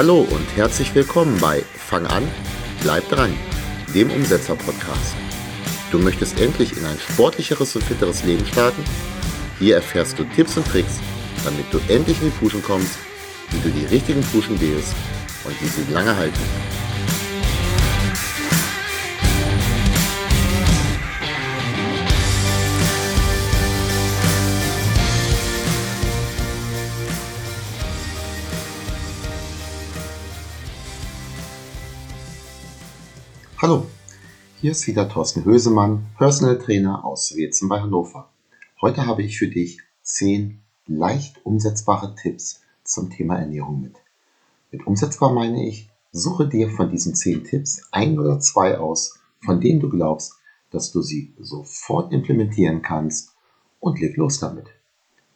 [0.00, 2.26] Hallo und herzlich willkommen bei Fang an,
[2.80, 3.36] bleib dran,
[3.94, 5.14] dem Umsetzer-Podcast.
[5.92, 8.82] Du möchtest endlich in ein sportlicheres und fitteres Leben starten?
[9.58, 11.00] Hier erfährst du Tipps und Tricks,
[11.44, 12.98] damit du endlich in die Puschen kommst,
[13.50, 14.94] wie du die richtigen Puschen wählst
[15.44, 16.40] und wie sie lange halten.
[33.62, 33.84] Hallo,
[34.62, 38.30] hier ist wieder Thorsten Hösemann, Personal Trainer aus Wetzen bei Hannover.
[38.80, 43.96] Heute habe ich für dich 10 leicht umsetzbare Tipps zum Thema Ernährung mit.
[44.70, 49.60] Mit umsetzbar meine ich, suche dir von diesen 10 Tipps ein oder zwei aus, von
[49.60, 50.36] denen du glaubst,
[50.70, 53.34] dass du sie sofort implementieren kannst
[53.78, 54.68] und leg los damit.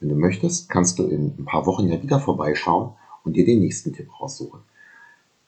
[0.00, 3.60] Wenn du möchtest, kannst du in ein paar Wochen ja wieder vorbeischauen und dir den
[3.60, 4.60] nächsten Tipp raussuchen.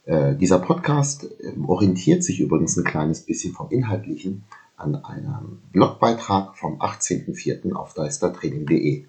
[0.07, 4.45] Äh, dieser Podcast äh, orientiert sich übrigens ein kleines bisschen vom Inhaltlichen
[4.77, 7.73] an einem Blogbeitrag vom 18.04.
[7.73, 9.05] auf deistertraining.de.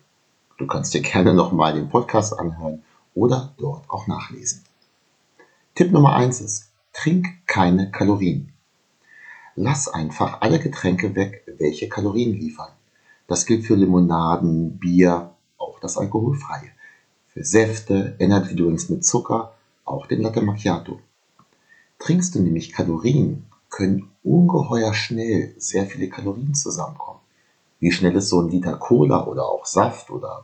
[0.57, 2.81] Du kannst dir gerne nochmal den Podcast anhören
[3.13, 4.63] oder dort auch nachlesen.
[5.75, 8.51] Tipp Nummer 1 ist, trink keine Kalorien.
[9.55, 12.71] Lass einfach alle Getränke weg, welche Kalorien liefern.
[13.27, 16.71] Das gilt für Limonaden, Bier, auch das alkoholfreie.
[17.27, 19.56] Für Säfte, Energy Drinks mit Zucker
[19.87, 20.99] auch den Latte Macchiato.
[21.99, 27.19] Trinkst du nämlich Kalorien, können ungeheuer schnell sehr viele Kalorien zusammenkommen.
[27.79, 30.43] Wie schnell ist so ein Liter Cola oder auch Saft oder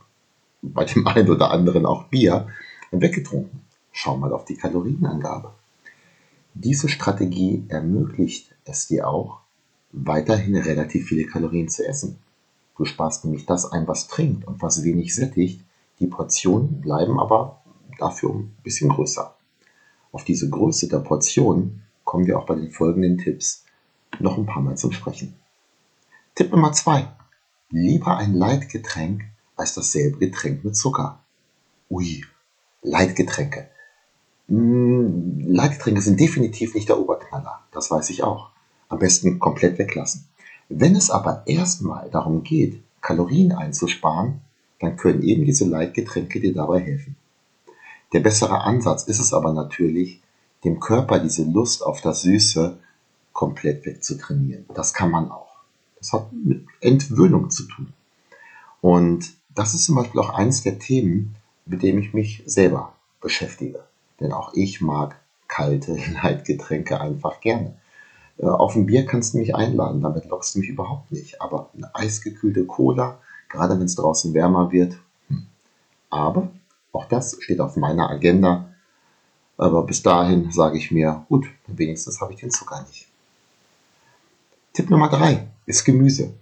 [0.62, 2.48] bei dem einen oder anderen auch Bier
[2.90, 3.60] weggetrunken?
[3.92, 5.52] Schau mal auf die Kalorienangabe.
[6.54, 9.40] Diese Strategie ermöglicht es dir auch,
[9.92, 12.18] weiterhin relativ viele Kalorien zu essen.
[12.76, 15.60] Du sparst nämlich das ein, was trinkt und was wenig sättigt.
[16.00, 17.60] Die Portionen bleiben aber
[18.04, 19.34] dafür ein bisschen größer.
[20.12, 23.64] Auf diese Größe der Portion kommen wir auch bei den folgenden Tipps
[24.20, 25.34] noch ein paar Mal zum Sprechen.
[26.34, 27.08] Tipp Nummer zwei:
[27.70, 29.24] Lieber ein Leitgetränk
[29.56, 31.20] als dasselbe Getränk mit Zucker.
[31.90, 32.24] Ui,
[32.82, 33.68] Leitgetränke.
[34.48, 38.50] Hm, Leitgetränke sind definitiv nicht der Oberknaller, das weiß ich auch.
[38.88, 40.28] Am besten komplett weglassen.
[40.68, 44.40] Wenn es aber erstmal darum geht, Kalorien einzusparen,
[44.80, 47.16] dann können eben diese Leitgetränke dir dabei helfen.
[48.14, 50.22] Der bessere Ansatz ist es aber natürlich,
[50.62, 52.78] dem Körper diese Lust auf das Süße
[53.32, 54.66] komplett wegzutrainieren.
[54.72, 55.56] Das kann man auch.
[55.98, 57.92] Das hat mit Entwöhnung zu tun.
[58.80, 61.34] Und das ist zum Beispiel auch eines der Themen,
[61.66, 63.82] mit dem ich mich selber beschäftige.
[64.20, 65.16] Denn auch ich mag
[65.48, 67.74] kalte Leitgetränke einfach gerne.
[68.38, 71.42] Äh, auf ein Bier kannst du mich einladen, damit lockst du mich überhaupt nicht.
[71.42, 74.96] Aber eine eisgekühlte Cola, gerade wenn es draußen wärmer wird.
[75.28, 75.46] Hm.
[76.10, 76.52] Aber
[76.94, 78.68] auch das steht auf meiner Agenda.
[79.56, 83.08] Aber bis dahin sage ich mir, gut, wenigstens habe ich den Zucker nicht.
[84.72, 86.34] Tipp Nummer drei ist Gemüse.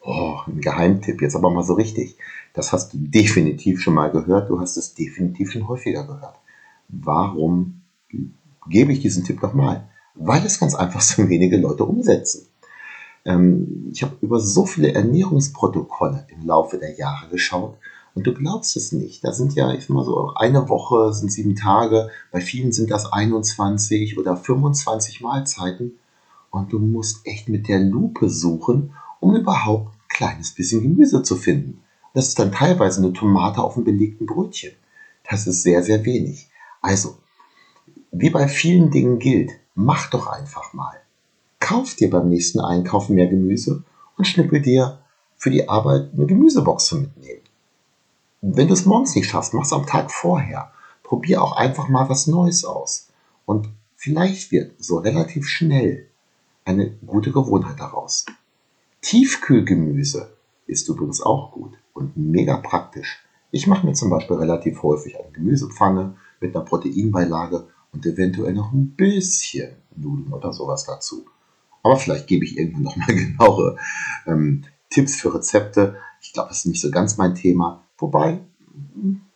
[0.00, 2.16] Oh, ein Geheimtipp, jetzt aber mal so richtig.
[2.52, 6.36] Das hast du definitiv schon mal gehört, du hast es definitiv schon häufiger gehört.
[6.88, 7.82] Warum
[8.68, 9.88] gebe ich diesen Tipp nochmal?
[10.14, 12.46] Weil es ganz einfach so wenige Leute umsetzen.
[13.24, 17.76] Ähm, ich habe über so viele Ernährungsprotokolle im Laufe der Jahre geschaut
[18.14, 19.24] und du glaubst es nicht.
[19.24, 22.90] Da sind ja, ich sag mal so, eine Woche sind sieben Tage, bei vielen sind
[22.90, 25.98] das 21 oder 25 Mahlzeiten.
[26.50, 31.34] Und du musst echt mit der Lupe suchen, um überhaupt ein kleines bisschen Gemüse zu
[31.34, 31.80] finden.
[32.12, 34.72] Das ist dann teilweise eine Tomate auf einem belegten Brötchen.
[35.28, 36.48] Das ist sehr, sehr wenig.
[36.80, 37.16] Also,
[38.12, 40.94] wie bei vielen Dingen gilt, mach doch einfach mal.
[41.58, 43.82] Kauf dir beim nächsten Einkaufen mehr Gemüse
[44.16, 45.00] und schnippel dir
[45.34, 47.40] für die Arbeit eine Gemüsebox zu mitnehmen.
[48.46, 50.70] Wenn du es morgens nicht schaffst, mach es am Tag vorher.
[51.02, 53.08] Probier auch einfach mal was Neues aus.
[53.46, 56.10] Und vielleicht wird so relativ schnell
[56.66, 58.26] eine gute Gewohnheit daraus.
[59.00, 60.36] Tiefkühlgemüse
[60.66, 63.24] ist übrigens auch gut und mega praktisch.
[63.50, 68.72] Ich mache mir zum Beispiel relativ häufig eine Gemüsepfanne mit einer Proteinbeilage und eventuell noch
[68.72, 71.24] ein bisschen Nudeln oder sowas dazu.
[71.82, 73.78] Aber vielleicht gebe ich irgendwann noch mal genauere
[74.26, 75.96] ähm, Tipps für Rezepte.
[76.20, 77.83] Ich glaube, das ist nicht so ganz mein Thema.
[78.04, 78.38] Wobei,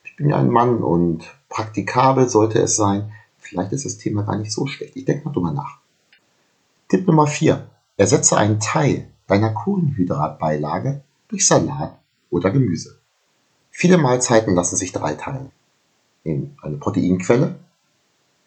[0.03, 3.11] ich bin ja ein Mann und praktikabel sollte es sein.
[3.39, 4.95] Vielleicht ist das Thema gar nicht so schlecht.
[4.95, 5.79] Ich denke mal drüber nach.
[6.87, 7.67] Tipp Nummer 4.
[7.97, 11.97] Ersetze einen Teil deiner Kohlenhydratbeilage durch Salat
[12.29, 12.99] oder Gemüse.
[13.71, 15.49] Viele Mahlzeiten lassen sich drei teilen.
[16.23, 17.55] In eine Proteinquelle,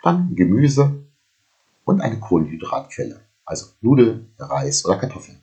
[0.04, 1.02] dann Gemüse
[1.84, 5.40] und eine Kohlenhydratquelle, also Nudeln, Reis oder Kartoffeln.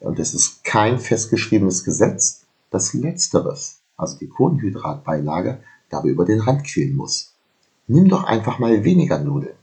[0.00, 2.42] Und es ist kein festgeschriebenes Gesetz,
[2.72, 5.60] dass letzteres, also die Kohlenhydratbeilage,
[5.90, 7.34] dabei über den Rand quillen muss.
[7.86, 9.54] Nimm doch einfach mal weniger Nudeln.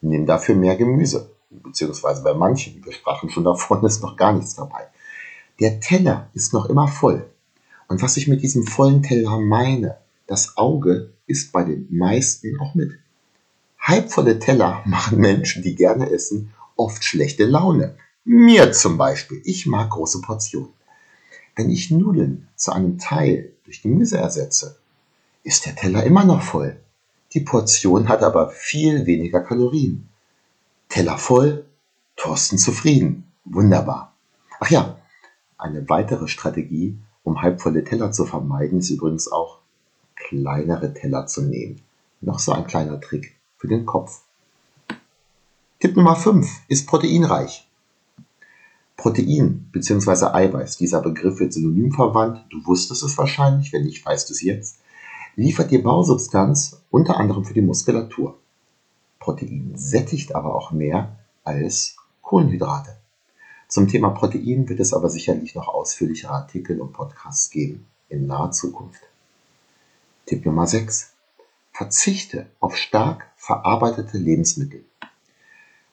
[0.00, 1.30] Nimm dafür mehr Gemüse.
[1.50, 4.88] Beziehungsweise bei manchen, wir sprachen schon davon, ist noch gar nichts dabei.
[5.60, 7.30] Der Teller ist noch immer voll.
[7.88, 12.74] Und was ich mit diesem vollen Teller meine, das Auge ist bei den meisten auch
[12.74, 12.92] mit.
[13.78, 17.96] Halbvolle Teller machen Menschen, die gerne essen, oft schlechte Laune.
[18.24, 19.40] Mir zum Beispiel.
[19.44, 20.75] Ich mag große Portionen.
[21.56, 24.76] Wenn ich Nudeln zu einem Teil durch Gemüse ersetze,
[25.42, 26.78] ist der Teller immer noch voll.
[27.32, 30.08] Die Portion hat aber viel weniger Kalorien.
[30.90, 31.64] Teller voll,
[32.16, 33.24] Thorsten zufrieden.
[33.44, 34.14] Wunderbar.
[34.60, 34.98] Ach ja,
[35.56, 39.58] eine weitere Strategie, um halbvolle Teller zu vermeiden, ist übrigens auch
[40.14, 41.80] kleinere Teller zu nehmen.
[42.20, 44.22] Noch so ein kleiner Trick für den Kopf.
[45.80, 47.65] Tipp Nummer 5 ist proteinreich.
[48.96, 50.26] Protein bzw.
[50.32, 54.42] Eiweiß, dieser Begriff wird synonym verwandt, du wusstest es wahrscheinlich, wenn nicht, weißt du es
[54.42, 54.78] jetzt,
[55.36, 58.38] liefert dir Bausubstanz unter anderem für die Muskulatur.
[59.20, 62.96] Protein sättigt aber auch mehr als Kohlenhydrate.
[63.68, 68.52] Zum Thema Protein wird es aber sicherlich noch ausführlichere Artikel und Podcasts geben in naher
[68.52, 69.02] Zukunft.
[70.24, 71.12] Tipp Nummer 6.
[71.72, 74.84] Verzichte auf stark verarbeitete Lebensmittel.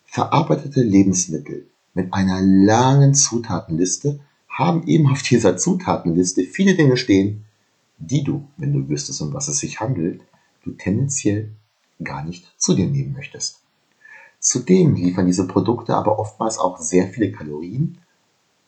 [0.06, 4.20] Verarbeitete Lebensmittel mit einer langen Zutatenliste
[4.50, 7.46] haben eben auf dieser Zutatenliste viele Dinge stehen,
[7.98, 10.22] die du, wenn du wüsstest, um was es sich handelt,
[10.64, 11.52] du tendenziell
[12.04, 13.62] gar nicht zu dir nehmen möchtest.
[14.40, 17.98] Zudem liefern diese Produkte aber oftmals auch sehr viele Kalorien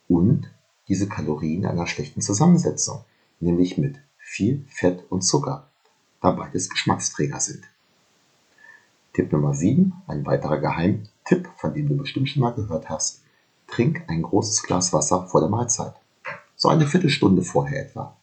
[0.08, 0.50] und
[0.88, 3.04] diese Kalorien einer schlechten Zusammensetzung,
[3.40, 5.68] nämlich mit viel Fett und Zucker,
[6.22, 7.64] da beides Geschmacksträger sind.
[9.14, 10.60] Tipp Nummer 7, ein weiterer
[11.26, 13.22] Geheimtipp, von dem du bestimmt schon mal gehört hast.
[13.68, 15.96] Trink ein großes Glas Wasser vor der Mahlzeit.
[16.56, 18.16] So eine Viertelstunde vorher etwa.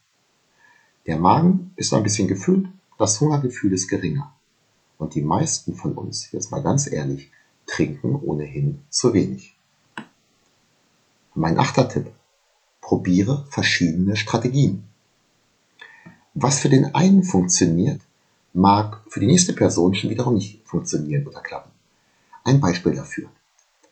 [1.05, 2.67] Der Magen ist ein bisschen gefüllt,
[2.97, 4.33] das Hungergefühl ist geringer.
[4.97, 7.29] Und die meisten von uns, jetzt mal ganz ehrlich,
[7.67, 9.55] trinken ohnehin zu wenig.
[11.35, 12.11] Mein achter Tipp.
[12.79, 14.83] Probiere verschiedene Strategien.
[16.33, 18.01] Was für den einen funktioniert,
[18.53, 21.72] mag für die nächste Person schon wiederum nicht funktionieren oder klappen.
[22.43, 23.29] Ein Beispiel dafür.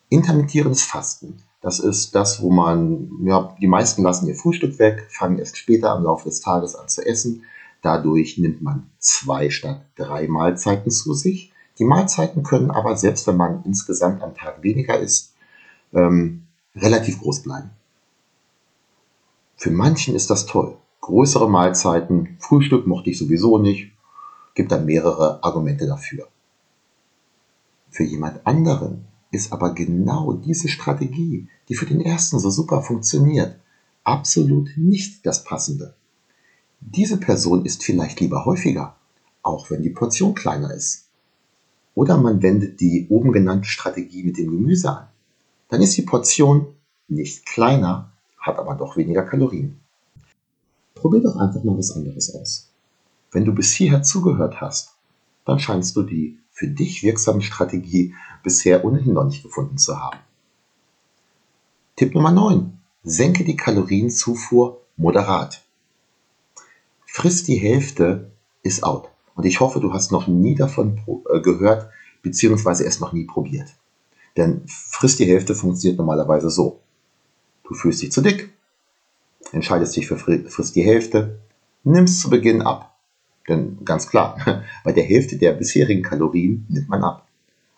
[0.08, 1.42] Intermittierendes Fasten.
[1.62, 5.96] Das ist das, wo man, ja, die meisten lassen ihr Frühstück weg, fangen erst später
[5.96, 7.44] im Laufe des Tages an zu essen.
[7.82, 11.52] Dadurch nimmt man zwei statt drei Mahlzeiten zu sich.
[11.78, 15.34] Die Mahlzeiten können aber, selbst wenn man insgesamt am Tag weniger isst,
[15.94, 16.42] ähm,
[16.76, 17.70] relativ groß bleiben.
[19.56, 20.76] Für manchen ist das toll.
[21.00, 23.92] Größere Mahlzeiten, Frühstück mochte ich sowieso nicht,
[24.54, 26.28] gibt dann mehrere Argumente dafür.
[27.92, 33.60] Für jemand anderen ist aber genau diese Strategie, die für den ersten so super funktioniert,
[34.02, 35.94] absolut nicht das Passende.
[36.80, 38.96] Diese Person isst vielleicht lieber häufiger,
[39.42, 41.06] auch wenn die Portion kleiner ist.
[41.94, 45.08] Oder man wendet die oben genannte Strategie mit dem Gemüse an.
[45.68, 46.68] Dann ist die Portion
[47.08, 49.78] nicht kleiner, hat aber doch weniger Kalorien.
[50.94, 52.70] Probier doch einfach mal was anderes aus.
[53.30, 54.94] Wenn du bis hierher zugehört hast,
[55.44, 60.18] dann scheinst du die für dich wirksame Strategie bisher ohnehin noch nicht gefunden zu haben.
[61.96, 62.78] Tipp Nummer 9.
[63.02, 65.62] Senke die Kalorienzufuhr moderat.
[67.06, 68.30] Friss die Hälfte
[68.62, 69.08] ist out.
[69.34, 71.90] Und ich hoffe, du hast noch nie davon äh, gehört,
[72.22, 73.68] beziehungsweise es noch nie probiert.
[74.36, 76.80] Denn friss die Hälfte funktioniert normalerweise so.
[77.64, 78.50] Du fühlst dich zu dick,
[79.52, 81.38] entscheidest dich für friss die Hälfte,
[81.84, 82.91] nimmst zu Beginn ab.
[83.48, 84.36] Denn ganz klar,
[84.84, 87.26] bei der Hälfte der bisherigen Kalorien nimmt man ab.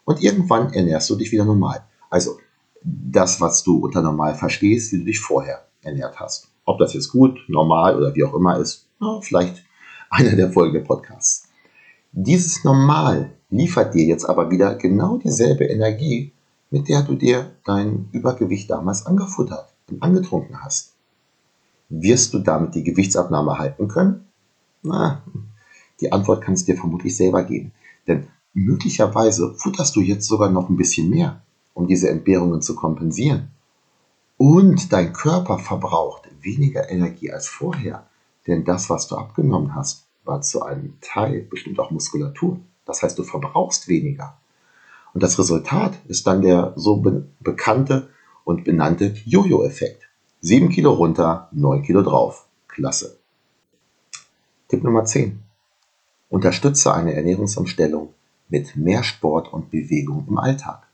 [0.04, 1.84] Und irgendwann ernährst du dich wieder normal.
[2.10, 2.38] Also
[2.82, 6.48] das, was du unter normal verstehst, wie du dich vorher ernährt hast.
[6.66, 8.86] Ob das jetzt gut, normal oder wie auch immer ist,
[9.22, 9.64] vielleicht
[10.10, 11.48] einer der folgenden Podcasts.
[12.12, 16.32] Dieses Normal liefert dir jetzt aber wieder genau dieselbe Energie,
[16.70, 20.94] mit der du dir dein Übergewicht damals angefuttert und angetrunken hast.
[21.88, 24.26] Wirst du damit die Gewichtsabnahme halten können?
[24.82, 25.22] Na,
[26.00, 27.72] die Antwort kannst du dir vermutlich selber geben.
[28.06, 33.50] Denn möglicherweise futterst du jetzt sogar noch ein bisschen mehr, um diese Entbehrungen zu kompensieren.
[34.36, 38.06] Und dein Körper verbraucht weniger Energie als vorher.
[38.46, 42.58] Denn das, was du abgenommen hast, war zu einem Teil bestimmt auch Muskulatur.
[42.84, 44.38] Das heißt, du verbrauchst weniger.
[45.12, 48.10] Und das Resultat ist dann der so be bekannte
[48.44, 50.08] und benannte Jojo-Effekt.
[50.40, 52.46] 7 Kilo runter, 9 Kilo drauf.
[52.68, 53.18] Klasse.
[54.68, 55.40] Tipp Nummer 10.
[56.34, 58.12] Unterstütze eine Ernährungsumstellung
[58.48, 60.84] mit mehr Sport und Bewegung im Alltag.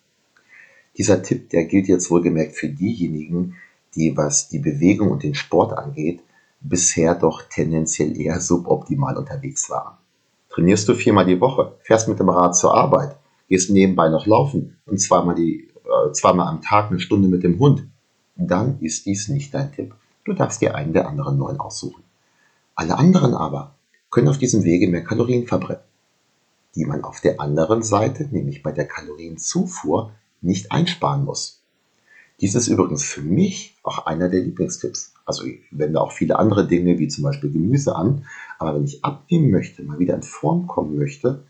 [0.99, 3.55] Dieser Tipp, der gilt jetzt wohlgemerkt für diejenigen,
[3.95, 6.21] die, was die Bewegung und den Sport angeht,
[6.61, 9.97] bisher doch tendenziell eher suboptimal unterwegs waren.
[10.51, 13.17] Trainierst du viermal die Woche, fährst mit dem Rad zur Arbeit,
[13.49, 17.59] gehst nebenbei noch laufen und zweimal, die, äh, zweimal am Tag eine Stunde mit dem
[17.59, 17.89] Hund,
[18.37, 19.95] dann ist dies nicht dein Tipp.
[20.27, 22.05] Du darfst dir einen der anderen neun aussuchen.
[22.75, 23.75] Alle anderen aber
[24.11, 25.83] können auf diesem Wege mehr Kalorien verbrennen,
[26.75, 31.63] die man auf der anderen Seite, nämlich bei der Kalorienzufuhr, nicht einsparen muss.
[32.41, 35.13] Dies ist übrigens für mich auch einer der Lieblingstipps.
[35.27, 38.25] Also ich wende auch viele andere Dinge wie zum Beispiel Gemüse an.
[38.59, 41.45] Aber wenn ich abnehmen möchte, mal wieder in Form kommen möchte,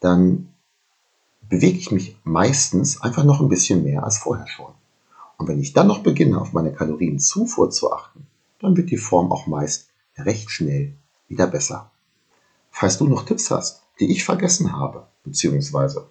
[0.00, 0.48] dann
[1.48, 4.72] bewege ich mich meistens einfach noch ein bisschen mehr als vorher schon.
[5.38, 8.26] Und wenn ich dann noch beginne, auf meine Kalorienzufuhr zu achten,
[8.60, 10.92] dann wird die Form auch meist recht schnell
[11.32, 11.90] wieder besser.
[12.70, 16.10] Falls du noch Tipps hast, die ich vergessen habe, beziehungsweise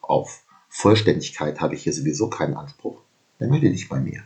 [0.00, 3.00] auf Vollständigkeit habe ich hier sowieso keinen Anspruch,
[3.38, 4.22] dann melde dich bei mir.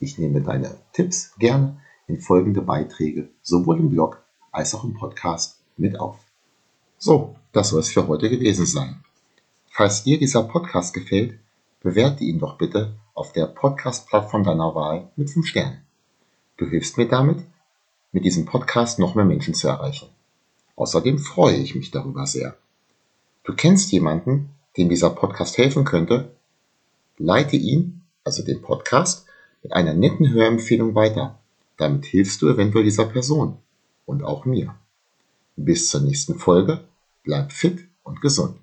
[0.00, 5.60] Ich nehme deine Tipps gerne in folgende Beiträge sowohl im Blog als auch im Podcast
[5.76, 6.18] mit auf.
[6.98, 9.04] So, das soll es für heute gewesen sein.
[9.68, 11.38] Falls dir dieser Podcast gefällt,
[11.82, 15.82] bewerte ihn doch bitte auf der Podcast-Plattform deiner Wahl mit 5 Sternen.
[16.56, 17.44] Du hilfst mir damit,
[18.16, 20.08] mit diesem Podcast noch mehr Menschen zu erreichen.
[20.74, 22.56] Außerdem freue ich mich darüber sehr.
[23.44, 26.30] Du kennst jemanden, dem dieser Podcast helfen könnte?
[27.18, 29.26] Leite ihn, also den Podcast,
[29.62, 31.38] mit einer netten Hörempfehlung weiter.
[31.76, 33.58] Damit hilfst du eventuell dieser Person
[34.06, 34.74] und auch mir.
[35.56, 36.84] Bis zur nächsten Folge.
[37.22, 38.56] Bleib fit und gesund.